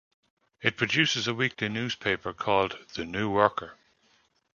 [0.63, 3.77] It produces a weekly newspaper called "The New Worker".